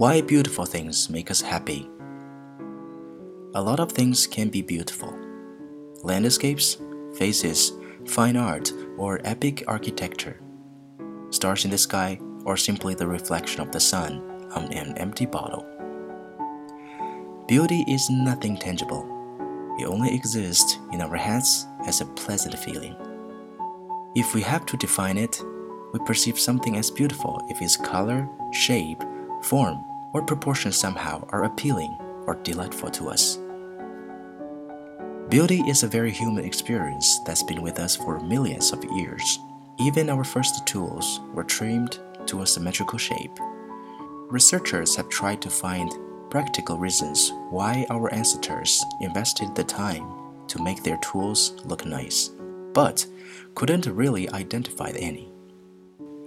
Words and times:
Why 0.00 0.22
beautiful 0.22 0.64
things 0.64 1.10
make 1.10 1.30
us 1.30 1.42
happy. 1.42 1.86
A 3.54 3.60
lot 3.60 3.80
of 3.80 3.92
things 3.92 4.26
can 4.26 4.48
be 4.48 4.62
beautiful 4.62 5.14
landscapes, 6.02 6.78
faces, 7.18 7.72
fine 8.06 8.38
art, 8.38 8.72
or 8.96 9.20
epic 9.24 9.62
architecture, 9.68 10.40
stars 11.28 11.66
in 11.66 11.70
the 11.70 11.76
sky, 11.76 12.18
or 12.46 12.56
simply 12.56 12.94
the 12.94 13.06
reflection 13.06 13.60
of 13.60 13.72
the 13.72 13.78
sun 13.78 14.22
on 14.54 14.72
an 14.72 14.96
empty 14.96 15.26
bottle. 15.26 15.66
Beauty 17.46 17.84
is 17.86 18.08
nothing 18.08 18.56
tangible, 18.56 19.04
it 19.78 19.84
only 19.84 20.14
exists 20.14 20.78
in 20.92 21.02
our 21.02 21.16
heads 21.16 21.66
as 21.84 22.00
a 22.00 22.06
pleasant 22.06 22.58
feeling. 22.58 22.96
If 24.16 24.32
we 24.32 24.40
have 24.40 24.64
to 24.64 24.78
define 24.78 25.18
it, 25.18 25.42
we 25.92 26.00
perceive 26.06 26.40
something 26.40 26.78
as 26.78 26.90
beautiful 26.90 27.46
if 27.50 27.60
its 27.60 27.76
color, 27.76 28.26
shape, 28.50 29.02
form, 29.42 29.84
or 30.12 30.22
proportions 30.22 30.76
somehow 30.76 31.26
are 31.30 31.44
appealing 31.44 31.96
or 32.26 32.36
delightful 32.42 32.90
to 32.90 33.08
us. 33.08 33.38
Beauty 35.28 35.60
is 35.68 35.82
a 35.82 35.88
very 35.88 36.10
human 36.10 36.44
experience 36.44 37.20
that's 37.24 37.42
been 37.44 37.62
with 37.62 37.78
us 37.78 37.94
for 37.94 38.18
millions 38.20 38.72
of 38.72 38.84
years. 38.96 39.38
Even 39.78 40.10
our 40.10 40.24
first 40.24 40.66
tools 40.66 41.20
were 41.32 41.44
trimmed 41.44 42.00
to 42.26 42.42
a 42.42 42.46
symmetrical 42.46 42.98
shape. 42.98 43.38
Researchers 44.28 44.96
have 44.96 45.08
tried 45.08 45.40
to 45.42 45.50
find 45.50 45.92
practical 46.30 46.78
reasons 46.78 47.32
why 47.50 47.86
our 47.90 48.12
ancestors 48.12 48.84
invested 49.00 49.54
the 49.54 49.64
time 49.64 50.04
to 50.48 50.62
make 50.62 50.82
their 50.82 50.98
tools 50.98 51.54
look 51.64 51.84
nice, 51.86 52.30
but 52.72 53.06
couldn't 53.54 53.86
really 53.86 54.28
identify 54.30 54.90
any. 54.96 55.32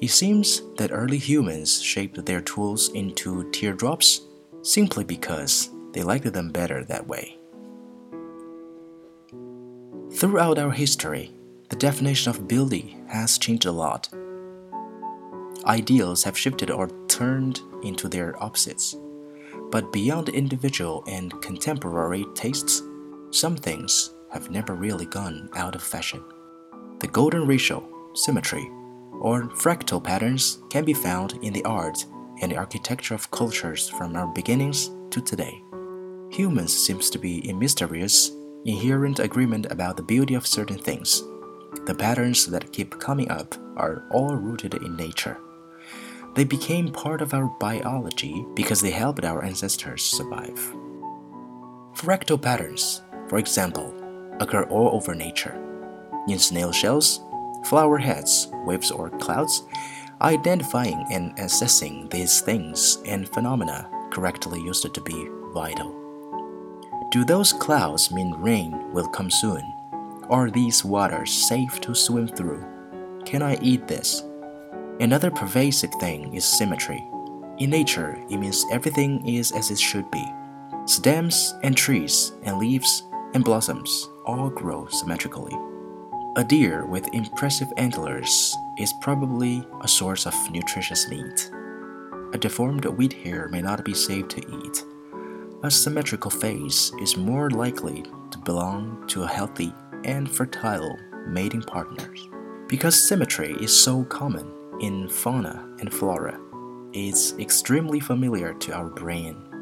It 0.03 0.12
seems 0.12 0.62
that 0.75 0.91
early 0.91 1.17
humans 1.17 1.82
shaped 1.82 2.26
their 2.26 2.41
tools 2.41 2.90
into 2.90 3.49
teardrops 3.51 4.20
simply 4.62 5.05
because 5.05 5.70
they 5.93 6.04
liked 6.04 6.34
them 6.34 6.51
better 6.51 6.84
that 6.84 7.07
way. 7.07 7.37
Throughout 10.12 10.60
our 10.60 10.71
history, 10.71 11.32
the 11.70 11.77
definition 11.77 12.32
of 12.32 12.49
beauty 12.49 12.98
has 13.07 13.37
changed 13.37 13.65
a 13.65 13.71
lot. 13.71 14.10
Ideals 15.63 16.26
have 16.26 16.38
shifted 16.38 16.70
or 16.70 16.90
turned 17.07 17.62
into 17.82 18.10
their 18.10 18.35
opposites. 18.43 18.98
But 19.71 19.93
beyond 19.93 20.27
individual 20.27 21.05
and 21.07 21.41
contemporary 21.41 22.26
tastes, 22.35 22.82
some 23.32 23.55
things 23.55 24.13
have 24.34 24.51
never 24.51 24.76
really 24.76 25.05
gone 25.05 25.49
out 25.55 25.76
of 25.76 25.82
fashion. 25.82 26.21
The 26.99 27.07
golden 27.07 27.48
ratio, 27.48 27.88
symmetry, 28.15 28.70
or 29.20 29.44
fractal 29.50 30.04
patterns 30.04 30.60
can 30.70 30.84
be 30.84 30.94
found 30.94 31.40
in 31.42 31.54
the 31.54 31.64
art 31.66 32.06
and 32.42 32.52
the 32.52 32.58
architecture 32.58 33.16
of 33.16 33.32
cultures 33.32 33.90
from 33.90 34.16
our 34.16 34.28
beginnings 34.28 34.92
to 35.12 35.22
today. 35.22 35.64
Humans 36.32 36.76
seems 36.76 37.10
to 37.12 37.20
be 37.20 37.48
in 37.48 37.60
mysterious, 37.60 38.32
inherent 38.66 39.20
agreement 39.20 39.68
about 39.70 39.98
the 39.98 40.04
beauty 40.04 40.34
of 40.34 40.48
certain 40.48 40.80
things. 40.80 41.24
The 41.86 41.96
patterns 41.96 42.48
that 42.48 42.72
keep 42.72 43.00
coming 43.00 43.30
up 43.30 43.56
are 43.78 44.04
all 44.12 44.36
rooted 44.36 44.76
in 44.76 44.96
nature. 44.96 45.38
They 46.36 46.44
became 46.44 46.91
part 46.91 47.22
of 47.22 47.34
our 47.34 47.48
biology 47.60 48.46
because 48.56 48.82
they 48.82 48.91
helped 48.91 49.24
our 49.24 49.44
ancestors 49.44 50.04
survive. 50.04 50.60
Fractal 51.94 52.41
patterns, 52.41 53.02
for 53.30 53.38
example, 53.38 53.94
occur 54.40 54.64
all 54.64 54.96
over 54.96 55.14
nature. 55.14 55.60
In 56.28 56.40
snail 56.40 56.72
shells, 56.72 57.20
flower 57.66 57.98
heads, 57.98 58.50
waves, 58.66 58.92
or 58.92 59.10
clouds, 59.10 59.64
identifying 60.22 61.06
and 61.12 61.38
assessing 61.40 62.08
these 62.10 62.42
things 62.42 63.00
and 63.06 63.28
phenomena 63.30 63.90
correctly 64.12 64.62
used 64.62 64.94
to 64.94 65.02
be 65.02 65.28
vital. 65.53 66.00
Do 67.12 67.23
those 67.23 67.53
clouds 67.53 68.12
mean 68.12 68.34
rain 68.34 68.91
will 68.91 69.07
come 69.07 69.29
soon? 69.29 69.62
Are 70.29 70.50
these 70.50 70.85
waters 70.85 71.31
safe 71.31 71.79
to 71.81 71.94
swim 71.94 72.28
through? 72.28 72.66
Can 73.25 73.41
I 73.41 73.57
eat 73.62 73.88
this? 73.88 74.23
Another 75.00 75.29
pervasive 75.29 75.94
thing 76.00 76.34
is 76.34 76.46
symmetry. 76.46 77.03
In 77.59 77.69
nature, 77.69 78.23
it 78.29 78.38
means 78.38 78.66
everything 78.72 79.28
is 79.28 79.52
as 79.52 79.69
it 79.69 79.79
should 79.79 80.09
be. 80.12 80.25
Stems 80.85 81.53
and 81.63 81.78
trees 81.78 82.31
and 82.44 82.57
leaves 82.57 83.03
and 83.34 83.44
blossoms 83.44 84.09
all 84.25 84.50
grow 84.50 84.88
symmetrically. 84.88 85.56
A 86.35 86.44
deer 86.44 86.83
with 86.88 87.13
impressive 87.13 87.71
antlers 87.77 88.57
is 88.79 88.91
probably 89.01 89.63
a 89.81 89.88
source 89.88 90.25
of 90.25 90.33
nutritious 90.49 91.07
meat. 91.07 91.51
A 92.33 92.39
deformed 92.39 92.85
wheat 92.85 93.13
hair 93.13 93.47
may 93.49 93.61
not 93.61 93.85
be 93.85 93.94
safe 93.94 94.29
to 94.29 94.39
eat. 94.39 94.83
A 95.61 95.69
symmetrical 95.69 96.31
face 96.31 96.91
is 96.99 97.16
more 97.17 97.51
likely 97.51 98.03
to 98.31 98.39
belong 98.39 99.05
to 99.09 99.22
a 99.22 99.27
healthy 99.27 99.75
and 100.05 100.27
fertile 100.27 100.97
mating 101.27 101.61
partner. 101.61 102.11
Because 102.67 103.07
symmetry 103.07 103.55
is 103.61 103.83
so 103.83 104.03
common 104.05 104.51
in 104.81 105.07
fauna 105.09 105.63
and 105.81 105.93
flora, 105.93 106.39
it's 106.93 107.33
extremely 107.38 107.99
familiar 107.99 108.55
to 108.55 108.73
our 108.73 108.89
brain. 108.89 109.53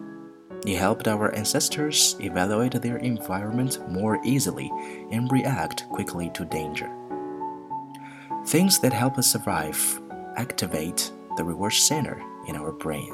It 0.66 0.78
helped 0.78 1.08
our 1.08 1.34
ancestors 1.34 2.16
evaluate 2.20 2.80
their 2.82 2.98
environment 2.98 3.80
more 3.90 4.20
easily 4.24 4.72
and 5.12 5.32
react 5.32 5.90
quickly 5.90 6.30
to 6.36 6.46
danger. 6.46 6.92
Things 8.46 8.78
that 8.80 8.94
help 8.94 9.18
us 9.18 9.32
survive 9.32 10.02
activate 10.38 11.12
the 11.38 11.44
reward 11.44 11.74
center 11.74 12.22
in 12.48 12.56
our 12.56 12.72
brain. 12.72 13.12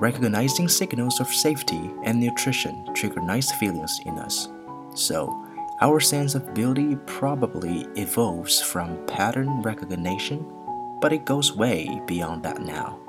Recognizing 0.00 0.68
signals 0.68 1.18
of 1.18 1.28
safety 1.28 1.90
and 2.04 2.20
nutrition 2.20 2.86
trigger 2.94 3.20
nice 3.20 3.50
feelings 3.52 3.98
in 4.06 4.18
us. 4.18 4.48
So, 4.94 5.44
our 5.80 5.98
sense 5.98 6.34
of 6.34 6.54
beauty 6.54 6.96
probably 7.06 7.86
evolves 7.96 8.60
from 8.60 9.04
pattern 9.06 9.62
recognition, 9.62 10.46
but 11.00 11.12
it 11.12 11.24
goes 11.24 11.52
way 11.52 12.00
beyond 12.06 12.44
that 12.44 12.60
now. 12.62 13.00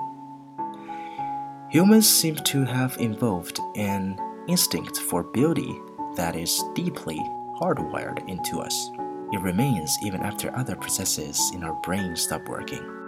Humans 1.72 2.09
seem 2.09 2.35
to 2.35 2.66
have 2.66 2.97
evolved 3.00 3.59
an 3.75 4.19
instinct 4.47 4.97
for 4.97 5.22
beauty 5.22 5.80
that 6.16 6.35
is 6.35 6.63
deeply 6.74 7.19
hardwired 7.62 8.28
into 8.28 8.59
us. 8.59 8.90
It 9.31 9.40
remains 9.41 9.96
even 10.02 10.22
after 10.22 10.52
other 10.56 10.75
processes 10.75 11.52
in 11.53 11.63
our 11.63 11.80
brain 11.84 12.16
stop 12.16 12.50
working. 12.50 12.99